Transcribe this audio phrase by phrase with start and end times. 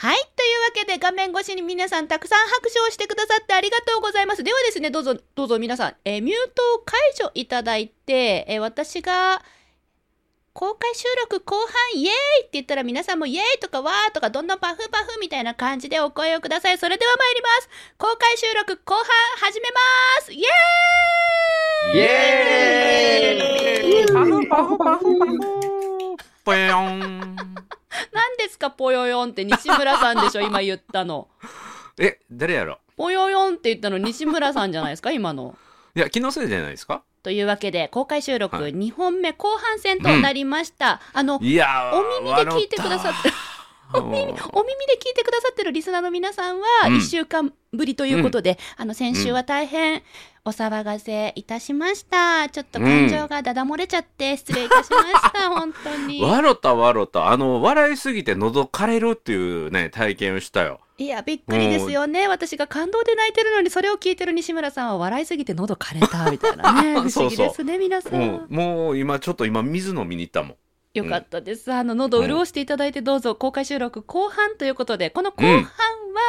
[0.00, 0.16] はい。
[0.16, 4.42] というわけで、画面越しに皆さんたくさん拍手をしてくださってありがとうございます。
[4.42, 9.42] ではですね、どうぞ、どうぞ皆さん、えーミュートを解除いただいて、えー私が、
[10.54, 11.66] 公開収録後半
[12.00, 16.78] イエーイって言ったら皆さんもイエーイとかわーとかどんどんパフパフみたいな感じでお声をください。
[16.78, 17.68] それでは参ります。
[17.98, 19.04] 公開収録後半
[19.50, 19.78] 始めま
[20.22, 25.38] すイエーイイエーイパフパフパフパフ
[26.42, 27.36] ぽよん。
[28.12, 31.28] 何ですかぽよよんって西村さんでしょ 今言ったの。
[31.98, 32.78] え、誰やろ？
[32.96, 35.56] ぽよよんって言ったの西村さんじゃないですか今の。
[35.96, 37.02] いや、気のせいじゃないですか？
[37.22, 38.74] というわけで公開収録はい。
[38.74, 43.30] 2本目後半戦となりました、あのいやーお耳で聞いてくださって
[43.92, 44.38] お耳お耳で
[44.94, 46.96] 聞いてくださってるリスナーの皆さんはうん。
[46.96, 50.02] 1週間ぶりということで、あの先週は大変
[50.44, 52.48] お騒がせいたしました。
[52.48, 56.22] ちょっと感情がだだ漏れちゃって失礼いたしました、 本当に。
[56.22, 57.28] わろたわろた。
[57.28, 60.80] あの、笑いすぎて喉枯れるっていうね、体験をしたよ。
[60.98, 62.28] いやびっくりですよね。
[62.28, 66.92] 私が感動で泣いてるのにそれを聞いてる西村さんは笑いすぎて喉枯れたみたいなね。
[67.00, 70.56] 不思議ですね皆さん、うん、もう今ちょっと今水飲みに行ったもん。
[70.94, 71.72] よかったです。
[71.72, 75.62] あの、喉を潤していただいてどうぞ、公開収録後半ということで、この後半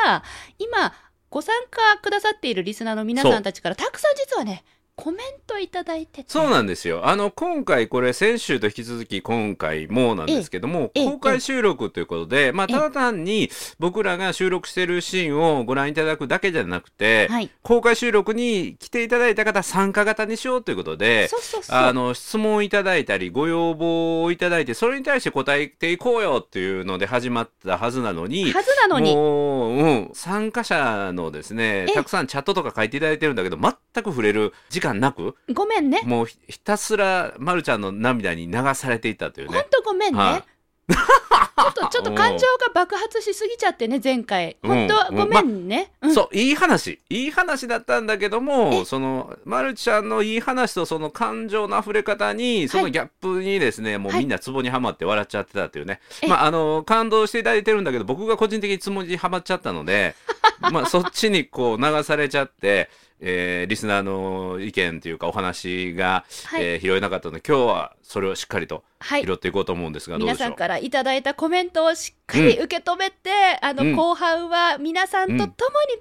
[0.06, 0.24] は、
[0.60, 0.94] 今、
[1.30, 4.64] ご参加くださっているリスナーの皆さんたちから、たくさん実はね、
[4.96, 6.26] コメントいただいてて。
[6.28, 7.08] そうなんですよ。
[7.08, 17.50] あの、今回これ先週と引き続き今回もなんですけども、ええ公開収録ということで、まあ、ええただ単に僕らが収録してるシーンをご覧いただくだけじゃなくて、はい。
[17.64, 21.30] 公開収録に来ていただいた方参加型にしようということで。
[21.70, 36.02] あの、質問いただいたり、ご要望をいただいて、それに対して答えていこうよっていうので始まったはずなのに、はずなのに、もう、うん、参加者のですねえ、たくさんチャットとか書いていただいてるんだけど、全く触れる時間なく、ごめんね。
[36.04, 39.66] もうひひたすら、まるちゃんの涙に流されていたというほんね。
[39.70, 40.20] とごめんね。
[40.20, 40.44] はい
[40.92, 44.58] ちょっと、 ちょっと感情が爆発しすぎちゃってね、前回。
[44.64, 45.92] うんほんとはごめんね。
[46.02, 47.00] うんそう、いい話。
[47.10, 48.86] いい話だったんだけども、え？
[48.86, 56.00] その、まるちゃんのいい話とその感情の溢れ方に、そのギャップにですね、もうはいみんなツボにはまって笑っちゃってたっていうね。
[56.22, 56.28] え？
[56.28, 60.16] まあ、あの、感動していただいてるんだけど、僕が個人的にツボにはまっちゃったので、
[60.72, 62.90] まあ、そっちにこう流されちゃって、
[63.24, 69.24] えーリスナーの意見というかお話が、はいえー拾えなかったので、今日はそれをしっかりとはい。
[69.24, 70.38] 拾っていこうと思うんですが、どうでしょう？
[70.38, 73.30] 皆さんからいただいたコメントをしっかり受け止めて、
[73.62, 75.48] あの、うん後半は皆さんと共に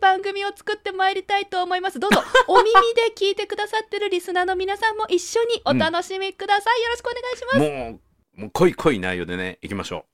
[0.00, 2.00] 番組を作ってまいりたいと思います。
[2.00, 6.82] どうぞ、お耳で聞いてくださってるリスナーの皆さんも一緒にお楽しみください。
[6.82, 7.58] よろしくお願いします。
[7.58, 8.00] も
[8.36, 10.06] う、もう濃い濃い内容でね、いきましょ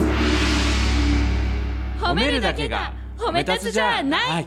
[0.00, 0.04] う。
[2.02, 4.44] 褒めるだけが褒め立つじゃない。
[4.44, 4.46] い。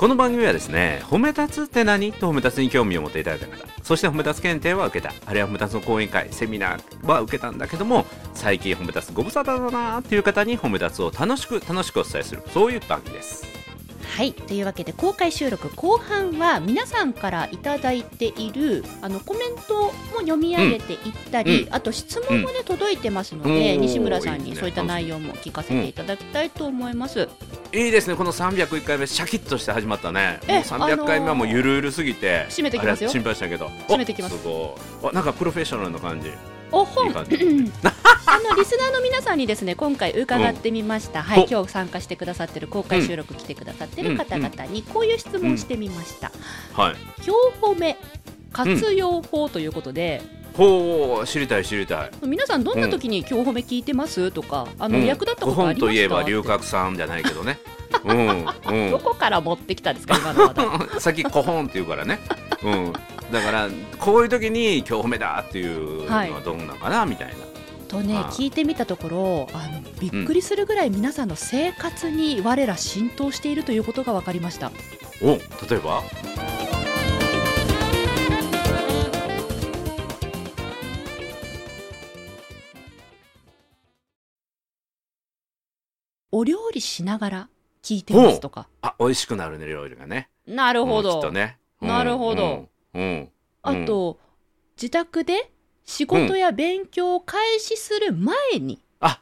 [0.00, 2.10] この番組はですね、褒め立つって何？
[2.10, 13.44] と褒め立つに興味を持っていただいた方、そして褒め立つ検定は受けた、あるいは褒め立つの講演会、セミナーは受けたんだけども、最近褒め立つご無沙汰だなーっていう方に褒め立つを楽しく楽しくお伝えする、そういう番組です。
[14.10, 14.32] はい。
[14.32, 20.98] というわけで公開収録後半は皆さんからいただいているあのコメントも読み上げていっ
[21.30, 21.74] たり、うん。
[21.74, 27.28] あと質問もね、届いてますので西村さんにそういった内容も聞かせていただきたいと思います、
[27.72, 30.40] いいですね、この301回目、シャキッとして始まったね。
[30.48, 33.10] えもう300回目はもうゆるゆるすぎて、締めてきますよ。
[33.10, 33.66] 心配したけど。
[33.88, 34.34] 締めてきます。
[35.12, 36.30] なんかプロフェッショナルな感じ。
[36.72, 37.12] おほん
[39.30, 46.32] さんにですね今回伺ってみました、はいお今日参加してくださってる公開収録来てくださってる方々にこういう質問をしてみました、
[46.74, 46.96] はい。
[47.24, 47.30] 今日
[47.62, 47.96] 褒め
[48.52, 50.20] 活用法ということで、
[50.54, 52.10] ほう、知りたい知りたい。
[52.26, 54.32] 皆さんどんな時に今日褒め聞いてます？
[54.32, 57.58] とかあの、うん役立ったごことありました本といえば龍角さんじゃないけどね。
[58.04, 58.98] うんうんど。
[58.98, 62.18] こから持ってきたんですか今の話題さっきコホンって言うからね。
[62.64, 62.92] うん。
[63.32, 63.68] だから
[63.98, 67.49] こういう時に今日褒めだっていうのはどうなのかな、みたいな。
[67.90, 74.70] とね聞いてみたところあのびっくりするぐらい皆さんの生活に我ら浸透しているということが分かりました
[75.20, 75.38] お、例
[75.72, 76.02] えば？
[86.32, 87.48] お料理しながら
[87.82, 90.28] 聞いてますとかあ、美味しくなるね料理がね。
[90.46, 91.58] なるほど、とね。
[91.82, 92.68] うんなるほど。
[92.94, 93.02] うん。
[93.02, 93.28] うん
[93.62, 94.18] あと、
[94.76, 95.50] 自宅で
[95.90, 99.20] 仕事や勉強を開始する前に、あ、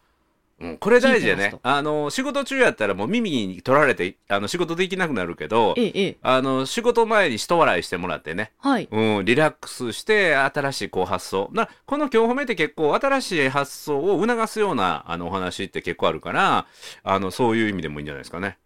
[0.60, 1.58] うん、これ大事でね。
[1.62, 6.16] あの仕事中やったらもう耳に取られてあの仕事できなくなるけどええええ。
[6.20, 8.88] あの仕事前に一笑いしてもらってね、はい。
[8.90, 11.48] うん、リラックスして新しいこう発想。
[11.52, 16.66] なこの今日褒めって結構新しい発想を促すようなあのお話って結構あるから
[17.02, 18.58] あのそういう意味でもいいんじゃないですかね。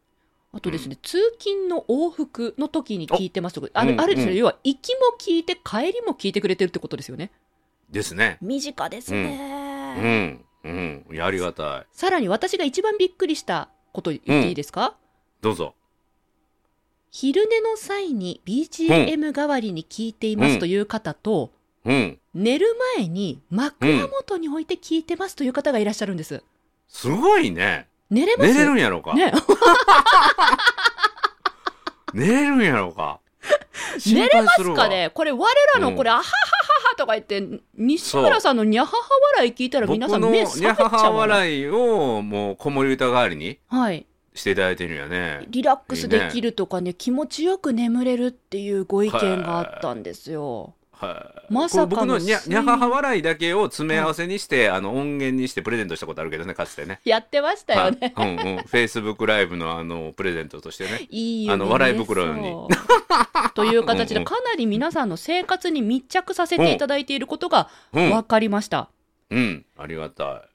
[0.55, 4.37] あとですね、通勤の往復の時に聞いてますとかあれ,、うんあれですよ、うん。
[4.39, 7.31] 要は行きも聞いて帰りも聞いてくれてるってことですよね
[7.93, 8.39] ですね。
[8.41, 11.87] 短ですうね、んうんいやありがたい。
[11.93, 14.97] さらに私が一番びっくりしたこと言っていいですか、
[15.43, 15.75] どうぞ。
[17.11, 21.53] 昼寝の際に BGM 代わりに聞いていますという方と、
[21.85, 26.43] うん寝る前に枕元に置いて聞いてますという方がいらっしゃるんです。
[26.89, 27.89] すごいね。
[28.09, 28.53] 寝れます？
[28.55, 29.13] 寝れるんやろうか？
[29.13, 29.31] ね、
[32.15, 33.21] 寝れるんやろうか？
[34.07, 35.11] 寝れますかね？
[35.13, 35.45] これ我
[35.75, 36.25] らのこれ、あはは
[36.97, 37.43] とか言って
[37.75, 38.93] 西村さんのにゃはは
[39.37, 45.45] 笑い聞いたら皆さん僕の目覚めちゃにゃはは笑いをもう子守歌代わりにはいしていただいてるんやね。
[45.49, 50.75] リラックスできるとかね気持ちよく眠れるっていうご意見があったんですよ。
[51.03, 51.53] はい。
[51.53, 57.01] まさか僕のにゃにゃはは笑いだけを詰め合わせにして、あの音源にしてプレゼントしたことあるけどねかつてね。
[57.05, 58.13] やってましたよね。
[58.15, 58.63] はい、うんうん。
[58.63, 61.07] フェイスブックライブのあのプレゼントとしてね。
[61.11, 62.55] いいあの笑い袋に
[63.55, 68.89] という形うんうんでかなり皆さんの生活に密着させていただいていることがうん分かりました。
[69.31, 69.67] うん。
[69.77, 70.52] ありがたい。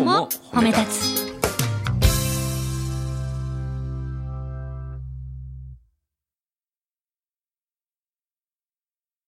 [0.00, 1.30] 日も褒め立つ。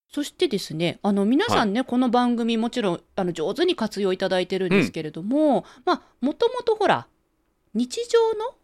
[0.08, 7.06] そしてですね、あの皆さんね、この番組もちろんあの上手に活用いただいてるんですけれども、まあもともとほら
[7.72, 8.54] 日常の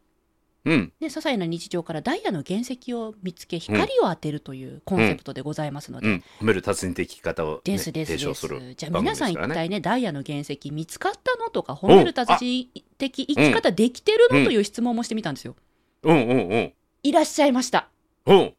[0.64, 0.92] うん。
[1.00, 6.24] ね些細な日常からダイヤの原石を見つけ光を当てるというコンセプトでございますので、うん。
[6.40, 8.74] 褒める達人的生き方を、ね、ですです提です唱する。
[8.74, 15.56] じゃあ皆さん一体ねダイヤの原石見つかったのとか褒める達人的生き方できてるの、うんという質問もしてみたんですよ。
[16.02, 16.72] うんうんうん。
[17.02, 17.88] いらっしゃいました。
[18.26, 18.36] うん。
[18.38, 18.54] い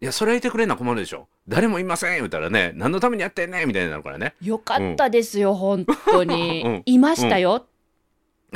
[0.00, 1.28] や、それは言ってくれんな困るでしょ。
[1.46, 4.34] 誰もいません言ったらね、何のためにやってんねんみたいになるからね。
[4.40, 7.66] よかったですよ、本当に、うんいましたよ、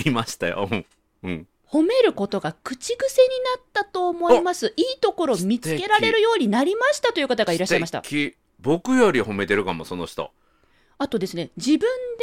[0.04, 0.68] いましたよ。
[1.22, 1.46] うん。
[1.72, 1.80] うん。
[1.80, 4.72] 褒めることが口癖になったと思います。
[4.76, 8.02] いいところを見つけられるようになりましたという方がいらっしゃいました。
[8.02, 10.30] 素敵僕より褒めてるかも、その人。
[10.98, 11.80] あとですね、自分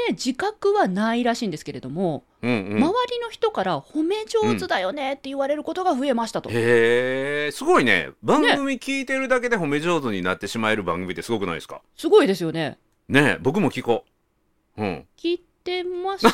[0.07, 2.83] で自覚はないらしいんですけれども、うんうん。
[2.83, 6.49] 周りの人から褒め上手だよねって言われることが増えましたと。
[6.49, 8.09] へえ、すごいね。
[8.23, 11.83] 番組聞いてるだけで褒め上手になってしまえる番組ってすごくないですか？
[11.95, 12.79] すごいですよね。
[13.07, 14.05] ねえ、僕も聞こ
[14.77, 14.81] う。
[14.81, 15.05] うん。
[15.17, 16.29] 聞いてますっ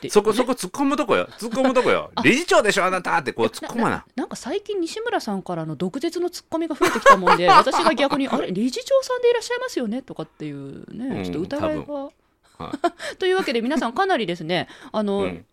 [0.00, 0.08] て。
[0.10, 1.28] そこそこ突っ込むとこよ。
[1.38, 2.22] 突っ込むとこよあ。
[2.22, 4.04] 理事長でしょ、あなたってこう突っ込まな。
[4.16, 12.10] なんか最近西村さんからの毒舌のツッコミが増えてきたもんで 私が逆に「あれ理事長さんでいらっしゃいますよね」とかっていうね、うんちょっと疑いが。
[12.56, 12.72] は
[13.18, 15.46] というわけで皆さんかなりですねあの、うん。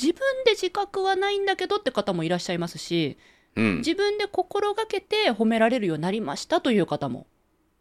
[0.00, 3.18] 自分で自覚はないんだけどって方もいらっしゃいますし
[3.54, 3.76] うん。
[3.78, 7.26] 自分で心がけて褒められるようになりましたという方も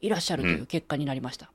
[0.01, 1.51] いらっしゃるという結果になりました。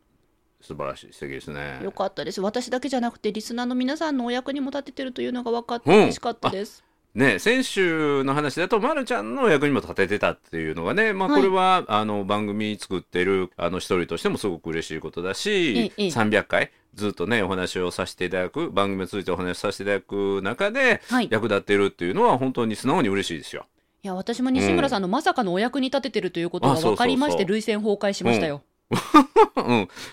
[0.61, 1.13] 素晴らしい。
[1.13, 1.81] 素敵ですね。
[1.83, 6.85] よかったです私だけじゃなくてリスナーの皆さんのお役にも立ててるというのが分かってうん嬉しかったです。
[7.13, 23.67] ね、先週の話だと、まるちゃんの役にも立ててたっていうのがね、まあ、はいこれは、あの、番組作ってる、あの、一人としてもすごく嬉しいことだし、ええ300回、ずっとね、お話をさせていただく、番組を通じてお話しさせていただく中で、はい、い役立ってるっていうのは、本当に素直に嬉しいですよ。
[24.03, 28.57] や私も西村さんのまさかのお役に立ててるということが分かりまして涙腺崩壊しましたよ。
[28.57, 28.61] うん。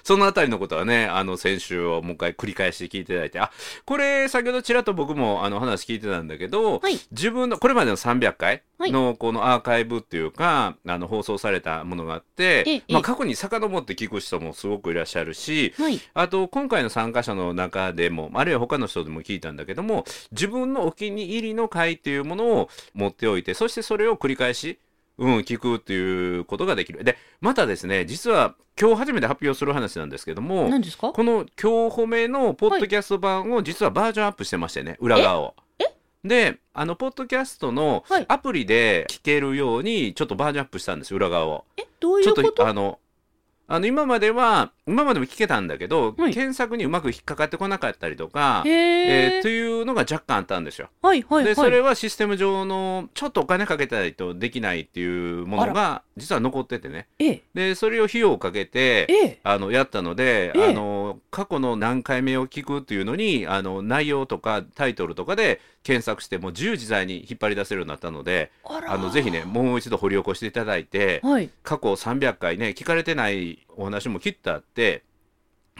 [0.03, 3.51] そのあたりのことはね、あの、先週をもう一回繰り返して聞いていただいて、あ、
[3.85, 6.99] これ、先ほどちらっと僕も、あの、話聞いてたんだけど、はい。
[7.11, 8.91] 自分の、これまでの300回はい。
[8.91, 12.83] の、このアーカイブっていうか、あの、放送されたものがあって、ええ。
[12.93, 24.77] まあ、過去に遡って聞く人もすごくいらっしゃるし、はい、あと、今回の参加者の中でも、あるいは他の人でも聞いたんだけども、自分のお気に入りの回っていうものを持っておいて、そしてそれを繰り返し、
[25.17, 27.03] うん、聞くっていうことができる。
[27.03, 31.11] で、またですね、実は今日初めて発表する話なんですけども、何ですか？
[31.11, 35.55] この今日褒めのポッドキャスト版を実はバージョンアップしてましてね、裏側を。
[36.23, 38.25] で、あの、ポッドキャストのはい。
[38.27, 41.65] アプリで聞けるように、ちょっとバージョンアップしたんですよ、裏側を。
[41.77, 41.87] え？
[41.99, 42.99] どういちょっうこととあの、
[43.69, 46.33] あの今までは、今までも聞けたんだけど、はい。
[46.33, 50.89] 検索にうまく引っかかってこなかったりとか、へええーというのが若干あったんですよ。
[51.01, 51.55] はいはいで、はい。
[51.55, 57.07] それはシステム上の、ちょっとお金かけたりとできないっていうものが、実は残っててね。
[57.19, 57.43] ええ。
[57.53, 59.39] で、それを費用をかけて、ええ。
[59.43, 60.69] あの、やったので、ええ。
[60.69, 71.49] あの、の過去の何回目を聞くっていうのにあの内容とかタイトルとかで検索してもう自由自在に引っ張り出せるようになったのであのぜひねもう一度掘り起こしていただいてはい。
[71.63, 75.03] 過去300回ね聞かれてないお話もきっとあって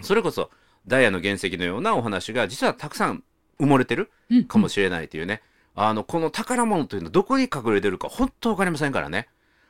[0.01, 0.49] それこそ
[0.87, 3.23] ダイヤの原石のようなお話が実はたくさん
[3.59, 5.41] 埋もれてるうんかもしれないというね、
[5.75, 9.27] あのこの宝物というのはどこに隠れてるか本当わかりませんからね。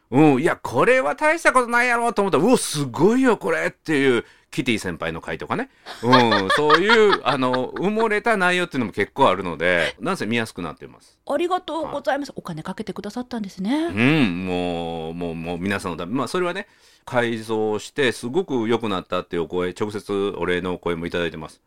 [0.09, 5.69] うん、いやこれは大したことないやろうと思ったらうおすごいよこれっていうキティ先輩の回とかね、
[6.01, 11.19] うん、 そういうあの埋もれた内容っていうのも結構あるのでなんせ見やすくなってます。
[11.29, 16.67] ありがとうございますお金かけてくださったんですうねん、もうもうもう皆さんのためまあそれはね
[17.03, 21.61] 改造してすごく良くなったっていうお声直接お礼のお声もいただいてます。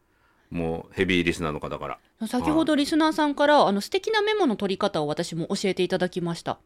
[0.50, 1.98] もうヘビーリスナーの方から。
[2.26, 6.58] 先ほどリスナーさんからあの素敵なメモの取り方を私も教えていただきました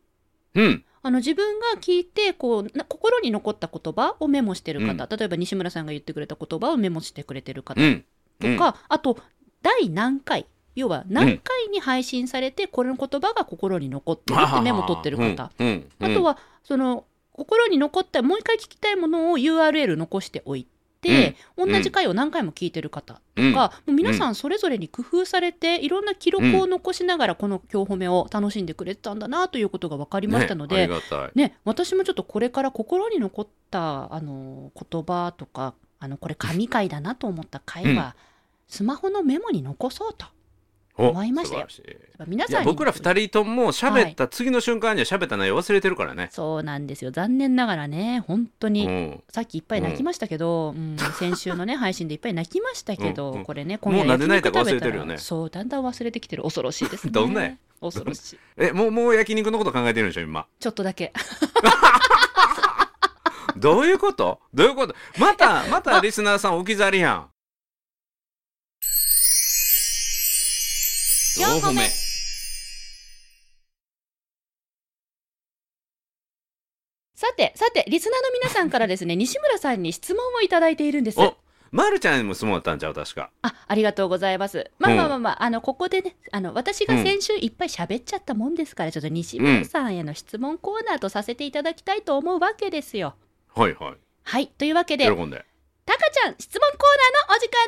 [0.55, 4.97] うん、あの自分が聞いてこうな心に残った言葉をメモしてる方、うん。
[4.97, 7.81] 例えば西村さんが言ってくれた言葉をメモしてくれてる方。
[7.81, 8.05] うん、
[8.41, 9.19] とか、あと
[9.63, 10.47] 第何回。
[10.75, 15.67] 要は何回に配信されてこれの言葉が心に残ってるってメモ取ってる方、うん。
[15.67, 15.91] うん。
[16.01, 16.13] うん。
[16.13, 20.74] あとはその心に残ったもう一回聞きたいものを URL 残しておいて、
[21.57, 23.55] 同じ回を何回も聞いてる方とうん。
[23.55, 30.95] か、もう皆さんそれぞれに工夫されていろんな記録を残しながらこの今日褒めを楽しんでくれてたんだなということが分かりましたので、ね。
[31.35, 38.15] ね、私もちょっとこれから心に残ったあの言葉とかあのこれ神回だなと思った回は、
[38.69, 40.27] スマホのメモに残そうと。
[40.27, 40.29] お
[40.97, 41.67] 思いましたよ。
[42.27, 46.29] 皆さん僕ら二人とも喋った次の瞬間には喋った内容忘れてるからね。
[46.31, 47.11] そうなんですよ。
[47.11, 49.23] 残念ながらね本当に、うん。
[49.29, 53.45] さっきいっぱい泣きましたけど、うん先週のね 配信でいっぱい泣きましたけど、うんうん。
[53.45, 55.19] これねもうなんで泣いたか焼肉食べ忘れてるよね。
[55.19, 56.43] そうだんだん忘れてきてる。
[56.45, 57.11] 恐ろしいですね。
[57.13, 57.57] どんなや？
[57.81, 60.47] 恐ろしいえもうもう焼肉のこと考えてるんでしょ今？
[60.61, 61.13] ちょっとだけ。
[63.57, 64.41] どういうこと？
[64.53, 64.95] どういうこと？
[65.19, 67.27] またまたリスナーさん置き去りやん。
[71.37, 71.83] 四歩目
[77.15, 81.37] さてさてリスナーの皆さんからですね 西村さんに質問をいただいているんですお
[81.71, 82.95] まるちゃんにも質問あったんちゃう？
[82.95, 83.31] 確か。
[83.43, 84.71] あありがとうございます。
[84.79, 93.17] まあまあまあまあ、あのここでね、あの私が先週いっぱい喋っちゃったもんですから、ちょっと西村さんへの質問コーナーとさせていただきたいと思うわけですよ。
[93.57, 93.95] はいはい。
[94.23, 95.45] はい、というわけで、喜んで。
[95.87, 96.89] タカちゃん質問コー
[97.29, 97.61] ナーのお時間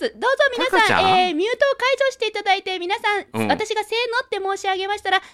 [0.00, 0.18] です。
[0.18, 1.00] どうぞ皆タカちゃん？
[1.00, 5.32] さん、えーミュートを解除していただいて、皆さん、うん私がせーのって申し上げましたら、タカ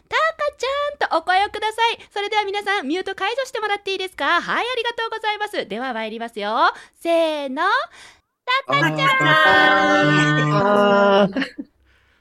[0.58, 0.66] ちゃ
[1.06, 1.98] んとお声をください。
[2.12, 4.40] それでは皆さん、ミュート解除してもらっていいですか？
[4.40, 5.68] はい、ありがとうございます。
[5.68, 6.72] では参りますよ。
[7.00, 7.62] せーの。
[8.66, 9.04] タカちゃ
[11.26, 11.30] ん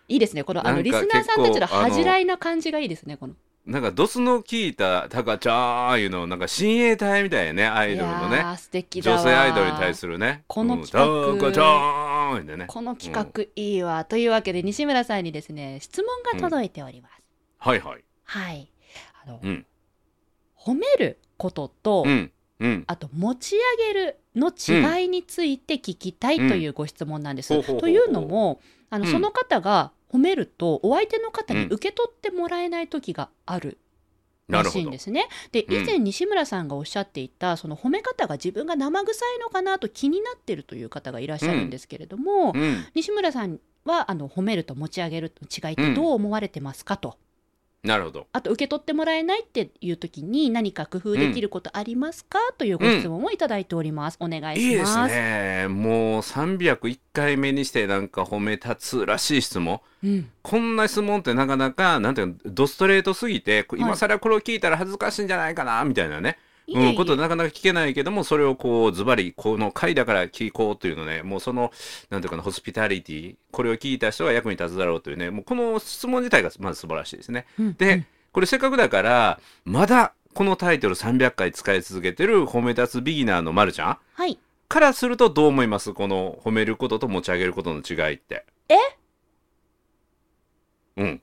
[0.08, 0.43] いいですね。
[0.43, 3.17] このあのリスナーさんたちの恥じらいな感じがいいですね。
[3.17, 3.34] この
[3.65, 8.43] なんかドスの効いたタカちゃんいうのなんか親衛隊みたいやねアイドルのね。
[8.43, 10.43] 女性アイドルに対するね。
[10.48, 10.84] このうん。
[10.84, 12.65] 企画タカちゃんでね。
[12.67, 17.24] この企画いいわ、というわけで西村さんにですね質問が届いております。
[17.58, 18.03] はいはい。
[18.25, 18.70] はい。
[19.25, 19.65] あの、うん。
[20.60, 22.32] 褒めることと、うん。
[22.60, 22.84] うん。
[22.88, 27.63] あと持ち上げるの違いについて聞きたいというご質問なんです。
[27.79, 29.12] というのもあの、うん。
[29.12, 31.74] その方が褒めるとお相手の方にうん。
[31.74, 33.77] 受け取ってもらえない時がある
[34.48, 35.27] らしいんですね。
[35.51, 35.84] でうん。
[35.84, 42.86] 以前西村さんがおっしゃっていたその褒め方が自分が生臭いのかなと気になってるという方がいらっしゃるんですけれども、うん。
[42.93, 47.17] 西村さんはあの褒めると持ち上げると違いってどう思われてますかと、
[47.84, 48.28] なるほど。
[48.32, 54.18] あと受け取ってもらえないっていう時に何か工夫できることありますか、というご質問をいただいております。
[54.22, 55.20] お願いいいでしますす。
[55.20, 55.68] ね。
[55.68, 59.82] もう301回目にしてなんか褒め立つらしい質問。
[60.02, 66.38] うん、こんな質問ってなかなかなんていうのドストレートすぎてい今更これを聞いたら恥ずかしいんじゃないかなみたいなね。
[66.40, 71.72] いえいえうん、ことなかなか聞けないけどもそれをこうズバリこの回だから聞こうというのねもうその
[72.10, 77.46] なんていうかなホスピタリティこれを聞いた人が役に立つだろうというねもうこの質問自体がまず素晴らしいですね。
[77.60, 84.39] うんで、これせっかくだからまだこのタイトル300回使い続けてる褒め立つビギナーのまるちゃんはい。
[84.70, 85.93] からするとどう思います？
[85.93, 88.46] この褒めることと持ち上げることの違いって。
[88.70, 88.75] え？
[90.98, 91.22] うん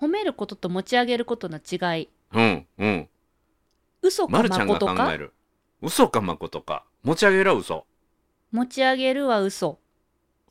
[0.00, 2.08] 褒めることと持ち上げることの違い。
[2.32, 3.08] うんうん。
[4.02, 5.32] 嘘かまるちゃんが誠か考える。
[5.82, 6.84] 嘘かまことか？
[7.02, 7.86] 持ち上げるは嘘。
[8.52, 9.78] 持ち上げるは嘘。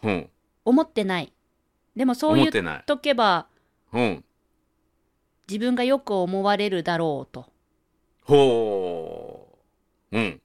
[0.03, 0.29] うん。
[0.65, 1.33] 思ってない。
[1.95, 2.83] でもそう言っっない。
[2.85, 3.47] とけば
[3.91, 4.23] うん。
[5.49, 7.45] 自分がよく思われるだろうと。
[8.23, 9.57] ほ
[10.11, 10.17] う。
[10.17, 10.41] うん。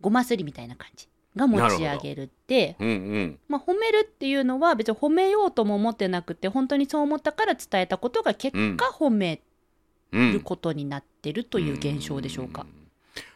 [0.00, 3.38] ごますりみたいな感じが持ち上げるって、うんうん。
[3.48, 9.47] まあ、褒めるっていうのは別に褒めようとも思ってなくて本当にそう思ったから伝えたことが結果褒めうん。
[10.12, 12.62] ることになってるという現象でしょうか。
[12.62, 12.78] ん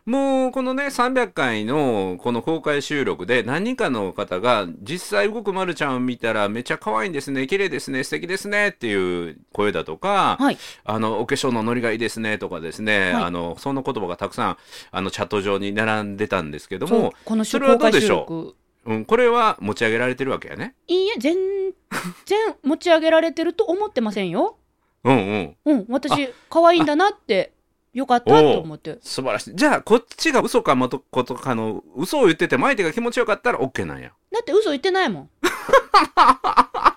[0.05, 10.59] もうこのね300回のこの公開収録で何人かの方が実際動くまるちゃんを見たらめっちゃ可愛いんですね綺麗ですね素敵ですねっていう声だとか、はい。
[10.85, 14.57] あのお化粧のノリがいいですねとかですね、はいあのその言葉がたくさん
[14.91, 18.57] あのチャット上に並んでたんですけども、このそれはどうでしょ録。
[18.85, 20.75] うん、これは持ち上げられてるわけやね。
[20.89, 21.37] いいえ、全
[22.27, 24.57] 然持ち上げられてると思ってませんよ。
[25.05, 27.53] うんうんうん、私、可愛いんだなって、
[27.93, 28.99] よかったと思って。
[29.03, 34.13] 素晴らしいじゃあこっちが嘘かもとことかの嘘を言ってても相手が気持ちよかったら OK なんや。
[34.33, 35.31] だって嘘言ってないもん。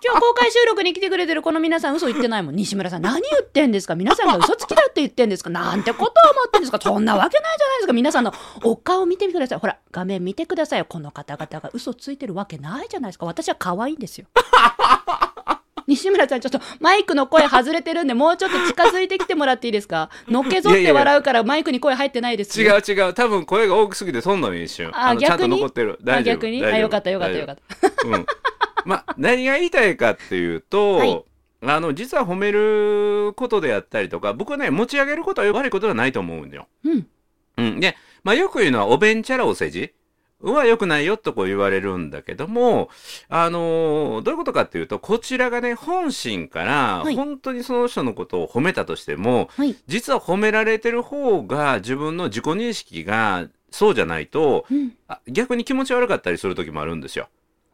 [0.05, 2.55] 今日公開収録に来てくれてるこの皆さん嘘言ってないもん。
[2.55, 3.95] 西村さん何言ってんですか？
[3.95, 5.49] 皆さんが嘘つきだって言ってんですか？
[5.49, 6.79] なんてことを思ってんですか？
[6.81, 8.33] そんなわけないじゃないですか皆さんの
[8.63, 9.59] お顔見てみてください。
[9.59, 10.85] ほら、画面見てくださいよ。
[10.85, 13.25] この方々が嘘ついてるわけないじゃないですか。
[13.25, 14.27] 私は可愛いんですよ。
[15.87, 20.09] 西村さん、ちょっとマイクの声外れてるんで、もうちょっと近づいてきてもらっていいですか？
[20.27, 22.61] のっけぞって笑うからマイクに声入ってないです。
[22.61, 23.13] 違う違う。
[23.13, 24.91] 多分声が大きすぎてそんなの一瞬。
[24.93, 25.61] あのちゃんと逆に？
[25.61, 25.99] 残ってる。
[26.01, 26.35] あ大丈夫。
[26.35, 26.65] 逆に？
[26.65, 27.89] あ、よかったよかったよかった。
[27.89, 28.25] た、うん、
[28.85, 31.23] まあ何が言いたいかっていうと、はい。
[31.67, 36.67] あの実は褒めることであったりとか僕はね持ち上げることは悪いことではないと思うんだよ。
[36.83, 37.07] うん。
[37.57, 39.93] うん、で、まあ、よく言うのはおべんちゃらお世辞
[40.53, 42.89] は良くないよとこう言われるんだけども、
[43.29, 49.75] あのーどういうことかっていうとこちらがね本心からはい本当にその人のことを褒めたとしても、はい。
[49.87, 54.93] 実は褒められてる方が自分の自己認識がそうじゃないとうん。
[55.07, 57.27] あ逆に気持ち悪かったりする時もあるんですよ。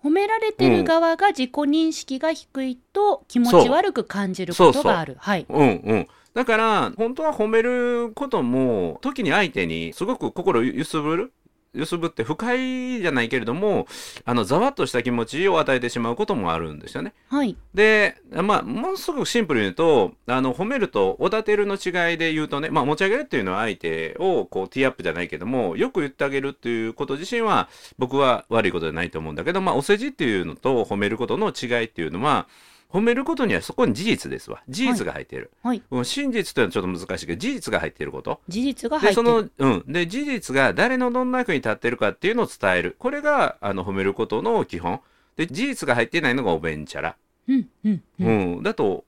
[0.03, 5.15] 褒められてる側が自己認識が低いと気持ち悪く感じることがある。
[5.19, 5.45] はい。
[5.47, 6.07] うんうん。
[6.33, 11.33] だから本当は褒めることも時に相手にすごく心揺すぶる
[11.73, 13.87] 揺すぶって不快じゃないけれども
[14.25, 17.13] あのざわっとした気持ちを与えてしまうこともあるんですよね。
[17.29, 17.55] はい。
[17.73, 32.47] でまあものすごくシンプルに言うとあの褒めるとおだてるの違いで言うとね、まあ、持ち上げるっていうのは相手をこうティーアップじゃないけどもよく言ってあげるっていうこと自身は僕は悪いことじゃないと思うんだけど、まあ、お世辞っていうのと褒めることの違いっていうのは
[32.91, 35.81] 褒めることにはそこに事実ですわ事実が入っている、はい。
[35.89, 39.51] うん真実というのはちょっと難しいけど事実が入っていること事実が入でそってる。
[39.59, 44.99] の、うん、で事実が誰のどんな役に立ってるかっていうのを伝えるこれがあの褒めることの基本
[45.37, 47.15] で事実が入っていないのがおべんちゃら、
[47.47, 47.69] うん。
[47.85, 47.91] うん。
[47.91, 49.05] ううんんだと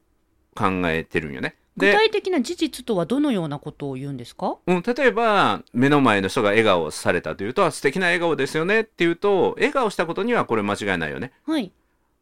[0.55, 1.55] 考えてるんよね。
[1.75, 4.57] 具で、体的な事実とはどのようなことを言うんですか？
[4.67, 11.31] うん、例えば目の前の人が笑顔されたというと素敵な笑顔ですよねっていうと笑顔したことにはこれ間違いないよね。
[11.47, 11.71] はい。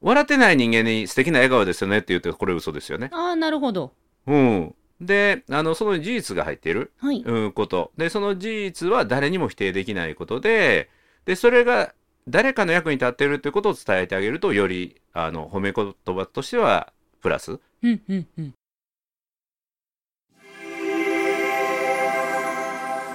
[0.02, 3.10] 笑ってない人間に素敵な笑顔ですよねって言うとこれ嘘ですよね。
[3.14, 3.94] ああ、なるほど。
[4.28, 7.22] うん、であのその事実が入っているはい。
[7.22, 10.90] うんことでその事実は誰にも否定できないことで
[11.26, 11.94] でそれが
[12.28, 17.60] 誰かの役に立っているということを伝えてあげるとよりあの褒め言葉としてはプラス。
[17.84, 18.02] うん。
[18.08, 18.28] うん。
[18.38, 18.54] うん。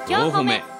[0.08, 0.75] 今日褒め。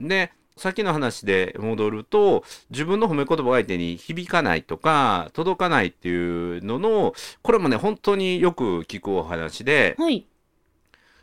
[0.00, 10.26] でさっきの話で戻ると自分の褒め言葉が相手に響かないとか届かないっていうののこれもね本当によく聞くお話ではい。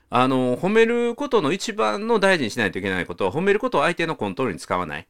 [0.09, 5.07] あの褒めることの一番の大事にしないといけないことは褒めることを相手のコントロールに使わない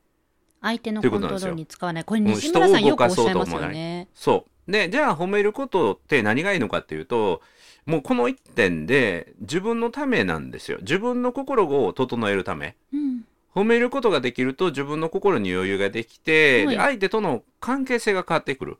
[0.61, 2.03] 相手のコントロールに使わない。
[2.03, 4.07] これん西村さん人を動かよくおっしゃいますそうと思わないよね。
[4.15, 7.41] そうでじゃあ褒めることって何がいいのかっていうと
[7.85, 13.21] もうこの一点で自分のためなんですよ自分の心を整えるためうん。
[13.57, 16.75] 褒めることができると自分の心に余裕ができて、はい。
[16.75, 18.77] で相手との関係性が変わってくる。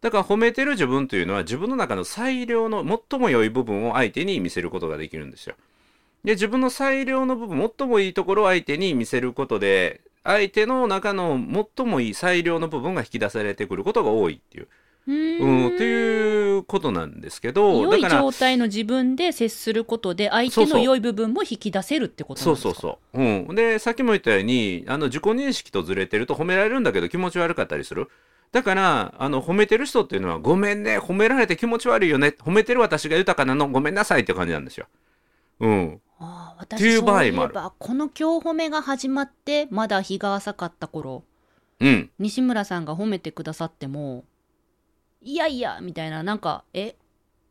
[0.00, 5.54] だから褒めてる自分というのは自分の中の最良の最も良い部分を相手に見せることができるんですよ。
[6.24, 11.38] で自分の最良の部分最もいいところを相手に見せることで相手の中の
[11.76, 14.68] 最もいい最良の部分が引き出されてくることが多いっていう、
[15.06, 15.80] ううん、ってう。
[15.86, 22.74] いうことなんですけど良い状態の自分で接することで相手の良い部分も引き出せるってことなんですか？
[22.74, 23.22] そうそうそう。
[23.48, 23.54] うん。
[23.54, 28.08] で、さっきも言ったように、あの、自己認識とずれてると褒められるんだけど気持ち悪かったりする。
[28.52, 34.86] だから、あの、褒めてる人っていうのは、ごめんね、褒められて気持ち悪いよね、褒めてる私が豊かなの、ごめんなさいって感じなんですよ。
[35.60, 36.00] うん。
[36.18, 41.24] ああ私いえ場合もあるばこの今日褒めが始まってまだ日が浅かった頃
[41.78, 42.10] うん。
[42.18, 44.24] 西村さんが褒めてくださっても
[45.26, 46.94] いやいやみたいななんかえ？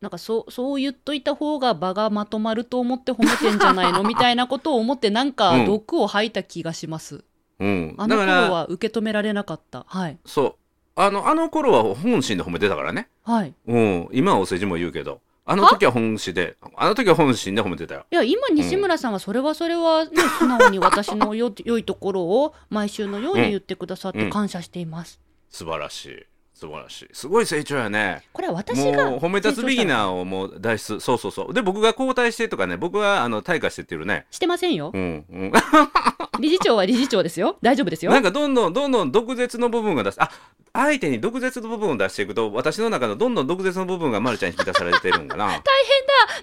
[0.01, 4.03] なんかそうそう言っといた方が場がまとまると思って褒めてんじゃないの？
[4.03, 7.23] みたいなことを思ってなんかうん毒を吐いた気がします、
[7.59, 7.95] うん。
[7.97, 10.55] あの頃は受け止められなかったはいそう。
[10.95, 13.09] あの、あの頃は本心で褒めてたからね。
[13.23, 14.09] はいうん。
[14.11, 15.21] 今はお世辞も言うけど。
[15.47, 18.05] あの時は本心で、あの時は本心で褒めてたよ。
[18.09, 25.19] いや今西村さんはそれはそれはね、素直に私のよ良いところを毎週のように言ってくださってうん感謝しています、
[25.51, 26.25] 素晴らしい。
[26.55, 27.09] 素晴らしい。
[27.11, 28.23] すごい成長やね。
[28.31, 30.99] これは私がもう褒め立つビギナーをもう脱出。
[31.01, 31.53] そうそうそう。
[31.53, 34.25] で僕が交代してとかね僕はあの退化してってるね。
[34.31, 34.89] してませんよ。
[34.93, 35.51] うんうん。
[36.39, 37.57] 理事長は理事長ですよ。
[37.61, 38.11] 大丈夫ですよ。
[38.11, 40.23] なんかどんどんどんどん毒舌の部分が出す。
[40.23, 40.31] あ
[40.71, 45.47] 相手に毒舌の部分を出していくと私の中のどんどん毒舌の部分がまるちゃんに引き出されてるんかな。
[45.47, 45.63] 大変だ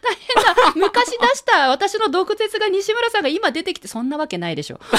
[0.03, 0.27] 大変
[0.83, 0.89] だ。
[0.89, 4.81] 昔出した私の毒舌が西村さんが今出てきてそんなわけないでしょ。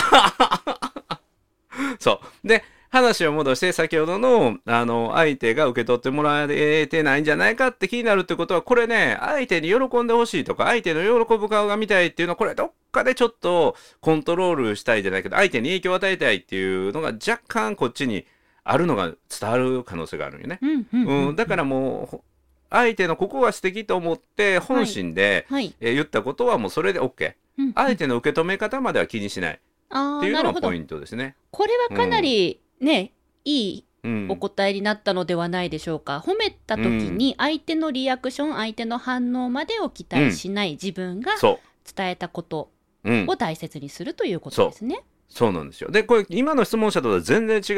[2.00, 2.48] そう。
[2.48, 18.28] で話を戻して先ほどのあの相手が受け取ってもらえてないんじゃないかって気になるってことはこれね相手に喜んでほしいとか相手の喜ぶ顔が見たいっていうのはこれどっかでちょっとコントロールしたいじゃないけど相手に影響を与えたいっていうのが若干こっちに
[18.64, 20.60] あるのが伝わる可能性があるんよね。
[20.62, 22.22] うんだからもう
[22.70, 27.74] 相手のここが素敵と思って本心で、はい、えー言ったことはもうそれで OK うんうん。
[27.74, 31.36] 相手の受け止め方までは気にしないあっていうのがポイントですね。
[31.50, 33.14] これはかなりね、
[33.46, 34.28] いいうん。
[34.30, 41.60] お答えになったのではないでしょうか、褒めた時に相手のリアクション相手の反応までを期待しない自分がそ
[41.96, 42.70] 伝えたこと
[43.04, 43.30] う、うん。
[43.30, 45.04] を、大切にするということですね。
[45.30, 45.52] そう。
[45.52, 45.90] なんですよ。
[45.90, 47.74] でこれ今の質問者とは全然違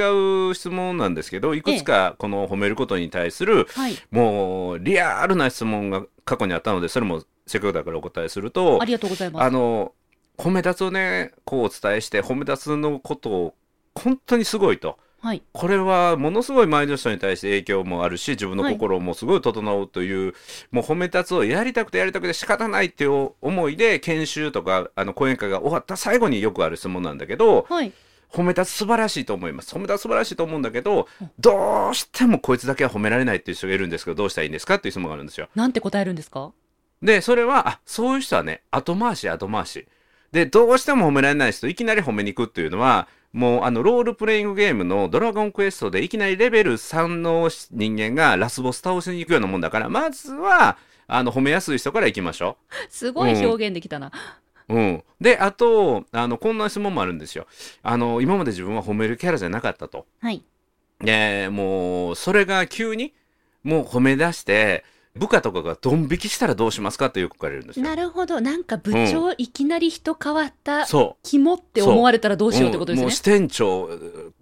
[0.49, 9.43] う質問なんですけどいくつかこの褒めることに対するはい、もうリアルな質問が過去にあったのでそれもせっかくだからお答えするとありがとうございます。
[9.43, 9.93] あの
[10.38, 13.53] 褒め立つをねこうお伝えして褒め立つのことを
[13.95, 14.97] 本当にすごいと。
[15.21, 20.36] はい、これはものすごい周りの人に対して影響もあるし自分の心もすごい整うという、
[20.69, 27.91] もう褒め立つをやりたくてやりたくて仕方ないっていう思いで研修とかあの講演会が終わった最後によくある質問なんだけどはい、
[28.31, 29.73] 褒め立つ素晴らしいと思います。
[29.73, 31.08] 褒め立つ素晴らしいと思うんだけど
[31.39, 35.49] どうしてもこいつだけは褒められないっていう人がいるんですけどどうしたらいいんですかっていう質問があるんですよ。
[35.55, 36.51] なんて答えるんですか？
[37.01, 39.88] でそれはあそういう人はね後回し後回し。
[40.31, 52.56] でどうしても褒められない人いきなり褒めに行くっていうのはもうあのロールプレイングゲームの「ドラゴンクエスト」でいきなりレベル3の人間がラスボス倒しに行くようなもんだからまずはあの褒めやすい人から行きましょ
[52.89, 54.13] すごい表現できたな。
[54.69, 54.74] う。
[54.74, 57.45] うん、であとあのこんな質問もあるんですよ。
[57.84, 60.06] あの今まで自分は褒めるキャラじゃなかったと。
[60.21, 60.41] はい、
[61.02, 63.13] でもうそれが急に
[63.65, 64.86] もう褒め出して
[65.17, 67.86] 部下とかがドン引きしたらどうしますかってよく聞かれるんですよ。
[67.86, 73.21] なるほどなんか部長、いきなり人変わったそう肝って思われたらどうしようってことですねんもう支。
[73.21, 73.89] 店長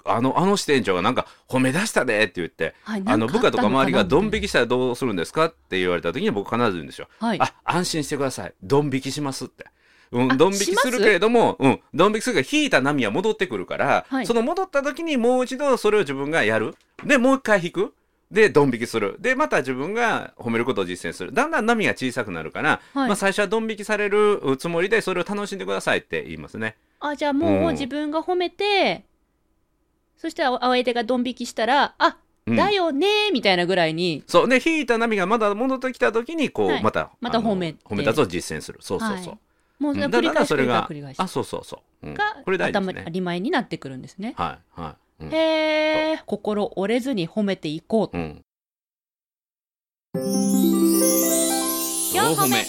[0.06, 4.44] あのあの支店長がなんか褒め出したでって言ってはい、あの部下とか周りがドン引き。
[4.44, 9.66] きしたらどうするんですかって言われた時に僕必ず言うんですよ、はい、あ安心してくださいドン引きしますって。
[10.12, 16.76] うん、あドン引きするけれども、うん、ドン引きするから引いた波は戻ってくるから、はいその戻った時にもう一度それを自分がやる。
[17.04, 17.96] で、もう一回引く。
[18.34, 19.16] で、ドン引きする。
[19.20, 21.32] で、また自分が褒めることを実践する。
[21.32, 26.76] だんだん波が小さくなるから、はいまあ最初はドン引きされるつもりで、それを楽しんでくださいって言いますね。
[27.00, 29.06] あじゃあもううん自分が褒めて、
[30.18, 32.18] そしたら相手がドン引きしたらあ、
[32.48, 34.50] うんだよねーみたいなぐらいにそう。
[34.50, 38.80] で、引いた波がまだ戻ってきた時に、こう、はいまた、また褒めて褒めたつを実践する。
[38.82, 39.18] そうそうそう。
[39.30, 39.38] はい
[39.80, 42.08] もう繰り返し繰りそれが返しあ、そうそうそう。
[42.08, 43.12] うんがこれ大事頭ですね。
[43.12, 44.34] り前になってくるんですね。
[44.38, 45.03] はい、はい。
[45.20, 45.34] うん。
[45.34, 48.18] へえ心折れずに褒めていこう。
[48.18, 48.42] うん。
[50.16, 52.64] 4歩目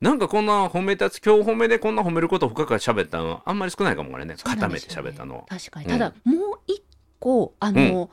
[0.00, 4.34] なんかこんな褒め立つ今日褒めでこんな褒めることを深く喋ったのはあんまり少ないかもね。
[4.38, 5.44] そうな固めて喋ったのは。
[5.46, 5.86] 確かに。
[5.86, 5.92] うん。
[5.92, 6.82] ただ、もう一
[7.18, 8.08] 個あの、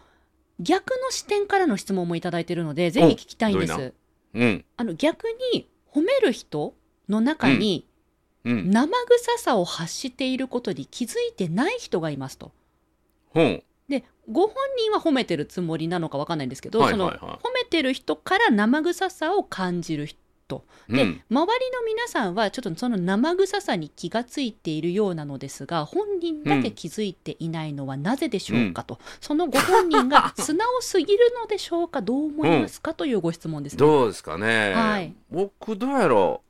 [0.60, 3.94] 逆の視点からの質問もいただいてるのでぜひ聞きたいんでどう。
[4.34, 4.66] うん。
[4.76, 6.74] あの逆に褒める人
[7.08, 7.88] の中に、
[8.48, 8.72] うん。
[8.72, 12.52] 生臭さを発していることに気づいてない人がいますと。
[13.30, 17.18] ほんでご本人は褒めてるつもりなのかわかんないんですけど、はいそのはい。
[17.18, 20.18] は褒めてる人から生臭さを感じる人。
[20.90, 21.22] で、いうん。
[21.30, 33.80] 周りの皆さんはちょっとその生臭さに気がついているようなのですが本人だけ気づいていないのはなぜでしょうかと、そのご本人が 素直すぎるのでしょうかどう思いますか、というご質問ですね。
[33.80, 35.14] どうですかね、はい。
[35.30, 36.47] 僕どうやろう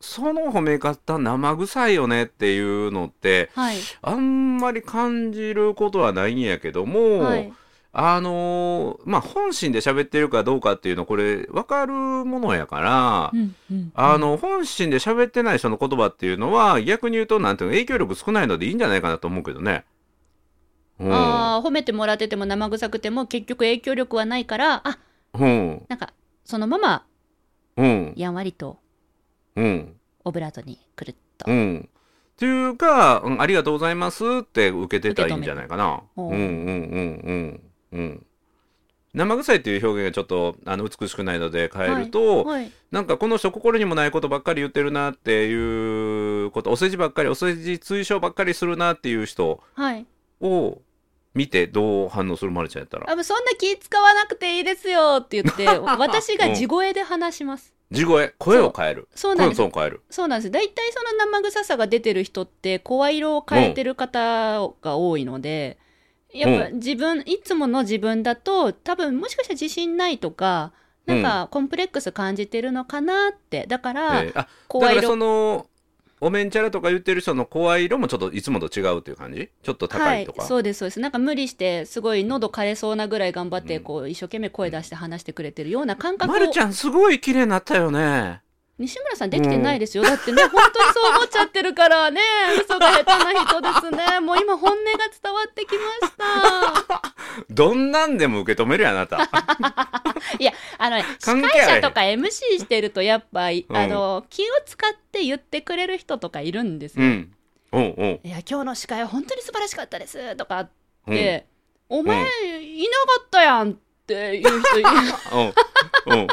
[0.00, 7.52] その褒め方生臭いよねっていうのってはい、あんまり感じることはないんやけども、はい、
[7.92, 19.84] あのーまあ本心で喋ってるかどうかっていうのこれ分かるものやから、うんうんあの本心で喋ってない人の言葉っていうのは逆に言うとなんていうの影響力少ないのでいいんじゃないかなと思うけどね。
[20.98, 24.98] うん、あー褒めてもらってても生臭くても結局影響力はないからあ
[25.34, 26.12] うん、なんか
[26.44, 27.04] そのまま
[27.76, 28.78] うん、やんわりと
[29.60, 31.88] うん、オブラートにくるっと、うん。
[31.88, 36.02] っていうか、うん、ありがとうございますって受けてたらいいんじゃないかな。
[36.16, 36.28] うん。
[36.28, 37.60] うんうんうん
[37.92, 38.26] うん。
[39.12, 50.06] 生臭いっていう表現がちょっとあの美しくないので変えると、はい、なんかこの人心にもないことばっかり言ってるなっていうことお世辞ばっかりお世辞追奨ばっかりするなっていう人はい。
[50.40, 50.80] を
[51.34, 53.10] 見てどう反応するまるちゃんやったら？
[53.10, 55.66] あもうそんな気使わなくていいですよって言って
[55.98, 57.74] 私が地声で話します。
[57.92, 58.34] 地声？
[58.38, 59.08] 声を変える？
[59.14, 59.58] そうなんです。
[59.58, 60.02] トーンを変える？
[60.10, 60.50] そうなんです。
[60.50, 65.78] 大体その生臭さが出てる人って声色を変えてる方が多いので、
[66.32, 70.72] やっぱ自分いつもの自分だと多分もしかしたら自信ないとか
[71.06, 73.66] なんかコンプレックス感じてるのかなって。
[73.66, 75.66] だから、えーあだ声色からその
[76.22, 79.48] おめんちゃらとか言ってる人の声色もちょっといつもと違うっていう感じ？
[79.62, 81.00] ちょっと高いとか、はい、そうですそうです。
[81.00, 88.42] なんか無理してすごい喉枯れそうなぐらい頑張ってこう一生懸命声出して話してくれてるような感覚をまるちゃんすごい綺麗になったよね。
[88.78, 92.20] 西村さんできてないですよ、だってね本当にそう思っちゃってるからね。
[92.64, 94.20] 嘘が下手な人ですね。
[94.20, 94.90] もう今本音が
[95.22, 97.14] 伝わってきました。
[97.50, 99.28] どんなんでも受け止めるやんあなた
[100.38, 102.28] いやあのね司会者とか MC
[102.58, 103.64] してるとやっぱ、うん。
[103.70, 107.34] あの気を使って言ってくれる人とかいるんですよ、うん。
[107.72, 108.20] おうおう。
[108.24, 110.70] いや今日の司会は本当に素晴らしかったですとかっ
[111.06, 111.14] うん。
[111.14, 111.46] て、
[111.88, 113.74] お前、いなかったやんっ
[114.06, 114.88] ていう人いる。
[116.08, 116.20] うん。
[116.20, 116.22] う。
[116.24, 116.26] ん。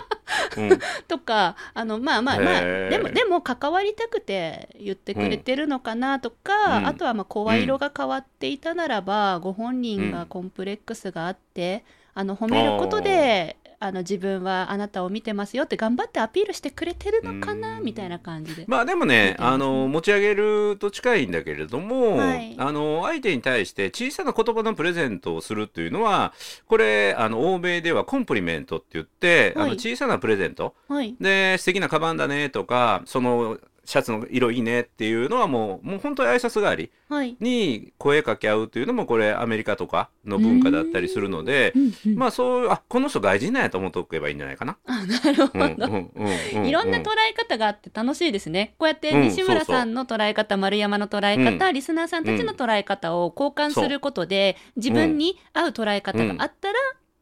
[0.58, 0.80] うん。
[1.08, 6.88] とかあのまあまあまあでもでも関わりたくて言ってくれてるのかなとか、うん。
[6.88, 17.84] あとはまあ声色が変わっていたならば、ご本人がコンプレックスがあってあの褒めることであの自分はあなたを見てますよって頑張ってアピールしてくれてるのかな、うん。
[17.84, 18.66] みたいな感じで。
[18.68, 22.56] まあでもねあの持ち上げると近いんだけれども、はい。
[22.58, 26.34] あの相手に対して小さな言葉のプレゼントをするっていうのは
[26.68, 29.66] これあの欧米ではコンプリメントって言って、はい。
[29.68, 30.74] あの小さなプレゼント。
[30.88, 37.38] はい、で素敵なカバンだねとかそのシャツの色いいねっていうのはもうもう本当に挨拶代わりはい。
[37.40, 44.78] に声かけ合うっていうのもこれアメリカとかの文化だったりするのでうんうんまあそういうあこの人外人なんやと思っておけばいいんじゃないかな。
[44.86, 46.24] あなるほど、うんうんう
[46.58, 48.76] んうんいろんな捉え方があって楽しいですね。
[48.78, 56.80] こうやってうん西村さんの捉え方、丸山の捉え方、リスナーさんたちの捉え方を交換することで、自分に合う捉え方があったら、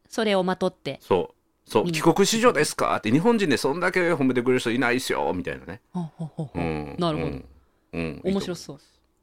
[0.08, 0.98] それをまとって。
[1.00, 1.35] そう
[1.68, 2.94] そう帰国子女ですか？
[2.96, 5.32] って日本人でそんだけ褒めてくれる人いないっすよ。
[5.34, 5.80] みたいなね。
[5.92, 6.10] ほ
[6.54, 6.94] うん。
[6.96, 7.28] なるほど。
[7.28, 7.44] うん。
[7.92, 8.20] うん。
[8.22, 8.80] 面白そう。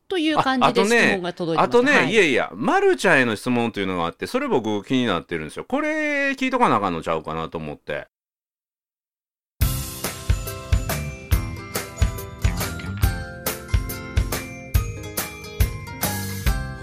[0.10, 1.66] という感じで質ああとね問が届いてます。
[1.66, 2.12] あとね、はい。
[2.12, 5.64] い、やいや、まるちゃんへの質問というのがあって、それ僕気になってるんですよ。
[5.64, 8.08] これ聞いとかなあかんのちゃうかなと思って。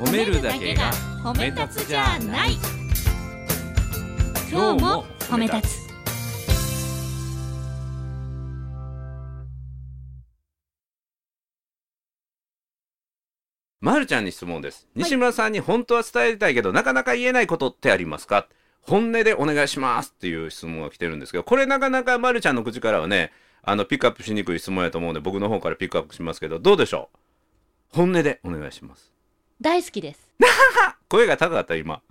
[0.01, 0.90] 褒めるだけが
[1.23, 2.57] 褒め立つじゃない。
[4.51, 5.90] 今日も褒め立つ。
[13.81, 14.88] まるちゃんに質問です。
[14.97, 18.49] 西村さんに本当は伝えたいけど、なかなか言えないことってありますか？
[18.83, 23.31] 本音でお願いしますっていう質問が来てるんですけど、これなかなかまるちゃんの口からはね、
[23.62, 27.97] あの、ピックアップしにくい質問やと思うんで、僕の方からピックアップしますけど、どうでしょう？
[27.97, 29.12] 本音でお願いします。
[29.61, 30.21] 大好きです。
[31.09, 32.03] 声が高かった、今。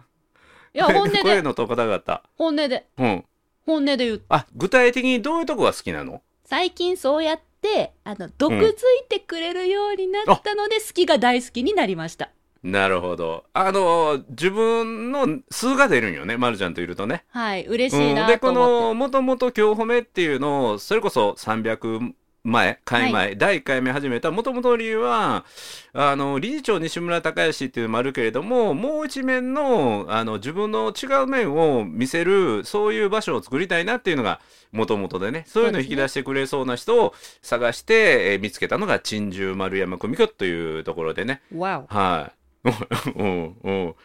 [0.73, 2.23] いや、 本音声で、の高かった。
[2.35, 3.25] 本音で、うん。
[3.65, 4.21] 本音で言う。
[4.29, 6.21] あ、具体的にどういうとこが好きなの？
[6.43, 8.73] 最近そうやって、あの、毒づい
[9.07, 12.31] てくれるようになったので、好きが大好きになりました。
[12.63, 13.45] なるほど。
[13.53, 17.23] あの、自分の数が出るんよね、まるちゃんといるとね。
[17.29, 18.83] はい、嬉しいうん、なでこと思って。
[18.87, 25.45] のもともと今日褒めっていうのをそれこそ300前回前、第1回目始めたもともとの理由は
[25.91, 34.39] あの理事長西村孝之っていうのもあるけれどももう一面のあの自分の違う面を見せるそういう場所を作りたいなっていうのが
[34.71, 41.41] もともとでねそういうのを引き出してくれそうな人を探して、えー見つけたのが珍獣丸山久美子というところでね。
[41.89, 42.31] は
[42.63, 42.69] い。
[43.15, 43.95] うんうん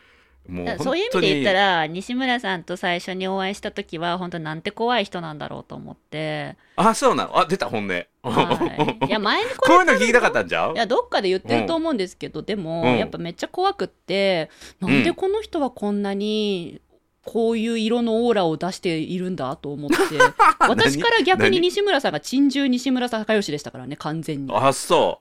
[0.49, 7.39] もうそういう意味で言ったら西村さんと最初にお会いした時は本当なんて怖い人なんだろうと思って、あそうなの？
[7.39, 10.75] あ出た本音、はい、 いや前にここういうの聞きたかったんじゃう？
[10.75, 16.83] いやどっかで言ってると思うんですけど、でも、うんやっぱめっちゃ怖くってなんでこの人はこんなに
[17.25, 19.97] こういう色のオーラを出しているんだと思って
[20.61, 21.61] 私から逆に何？
[21.71, 24.53] 西村さんが珍獣西村孝義でしたからね完全に。
[24.55, 25.21] あそ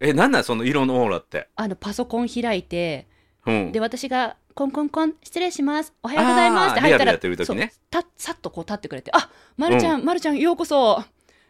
[0.00, 0.04] う。
[0.04, 1.46] えなんなんその色のオーラって？
[1.54, 3.06] あのパソコン開いて
[3.46, 3.70] うん。
[3.70, 5.92] で私がコンコンコン失礼します。
[6.00, 6.70] おはようございます。
[6.70, 7.72] って入ったらやってる時ね。
[7.90, 11.02] たさっとこう立ってくれてあまるちゃん、まるちゃんようこそ。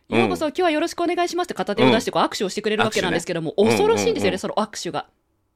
[0.08, 4.38] うんようこそ、今日はよろしくお願いしますって片手を出してこう握手をしてくれるわけなんですけども、恐ろしいんですよね、うんうんうん。
[4.38, 5.06] その握手が。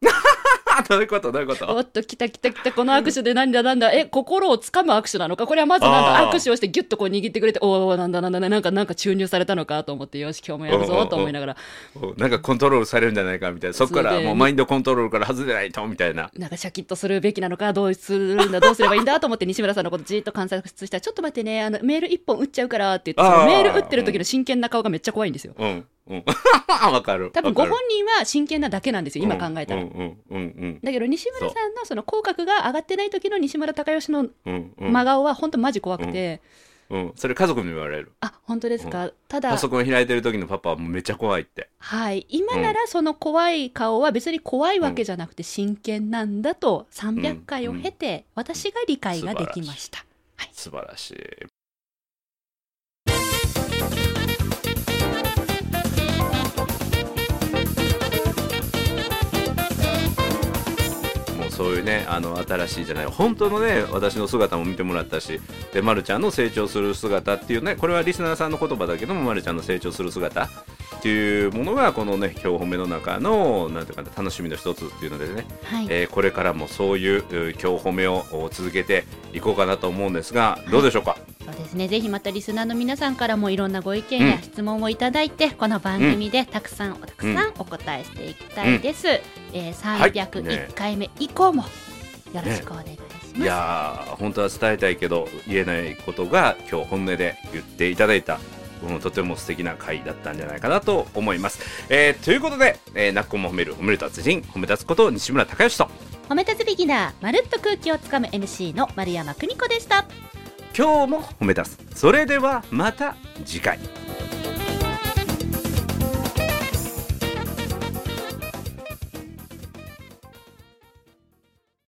[0.05, 1.33] あ どういうこと？
[1.33, 1.67] どういうこと？
[1.75, 3.91] おっと来た来た来たこの握手でなんだなんだ。
[3.93, 5.47] え心をつかむ握手なのか？
[5.47, 9.83] これはまずなん握手をしてギュッとこう握ってくれておおなんだなんだなんかなんか注入されたのか？
[9.83, 11.57] と思ってよし今日もやるぞと思いながら。
[12.01, 13.75] おなんかコントロールされるんじゃないかみたいな。
[13.75, 16.31] そこからもうマインドコントロールから外れないとみたいな。
[16.37, 17.73] なんかシャキッとするべきなのか？
[17.73, 18.61] どうするんだ？
[18.61, 19.19] どうすればいいんだ？
[19.19, 25.55] と思って西村さんのことじーっと観察したらちょっと待ってねあのメール一本打っちゃうからって言ってメール打ってる時の真剣な顔がめっちゃ怖いんですよ。
[25.59, 25.87] うんうん
[26.93, 27.31] わかる。
[27.33, 34.93] 多分ご本人は真剣なだけなんですよ今考えたら、うんうんうんうんだけど西村さんのその口角が上がってない時の西村孝義のうんうん。
[34.93, 36.41] 真顔は本当マジ怖くて、
[36.91, 38.13] うんそれ家族に言われる。
[38.21, 41.69] あ本当ですか、ただパソコン開いてる時のパパはめっちゃ怖いって。
[41.79, 42.27] はい。
[42.31, 50.05] 今ならその怖い顔は別に怖いわけじゃなくて真剣なんだと300回を経て私が理解ができました、
[50.53, 51.58] 素晴らしい
[61.59, 65.41] そういうねあの新しいじゃない本当のね私の姿も見てもらったし
[65.73, 70.49] で、ま、るちゃんの成長する姿っていうねこれはリスナーさんの言葉だけども、ま、るちゃんの成長する姿っ
[71.03, 81.89] ていうものがこのね今日褒めの中のなんていうか、ね、楽しみの一つっていうのでね、はい、えーこれからもそういうう今日褒めをお続けていこうかなと思うんですがどうでしょうか、そうですね。
[81.89, 86.97] ぜひまたリスナーの皆さんからもいろんなご意見や質問をいただいて、この番組でたくさん。
[86.97, 90.13] たくさんお答えしていきたいです、えーはい。
[90.13, 91.63] 301回目以降も
[92.35, 98.39] よろしくお願いします、いやー本当は伝えたいけど言えないことが今日本音で言っていただいた
[98.87, 101.61] うんとても素敵な回だったんじゃないかなと思います。
[101.89, 105.89] えーということで、えー、なっこも褒める褒める達人褒め立つこと西村孝之と
[106.29, 110.05] 褒め立つビギナーまるっと空気をつかむ MC の丸山久美子でした
[110.79, 111.77] 今日も褒め出す。
[111.93, 113.81] それではまた次回。